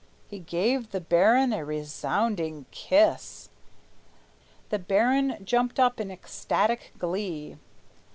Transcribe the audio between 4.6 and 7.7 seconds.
The baron jumped up in ecstatic glee.